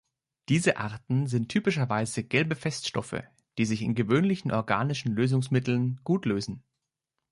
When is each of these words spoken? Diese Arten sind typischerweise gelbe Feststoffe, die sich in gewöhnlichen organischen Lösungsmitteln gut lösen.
Diese 0.49 0.77
Arten 0.77 1.27
sind 1.27 1.49
typischerweise 1.49 2.23
gelbe 2.23 2.55
Feststoffe, 2.55 3.21
die 3.59 3.65
sich 3.65 3.83
in 3.83 3.93
gewöhnlichen 3.93 4.51
organischen 4.51 5.13
Lösungsmitteln 5.13 5.99
gut 6.03 6.25
lösen. 6.25 6.63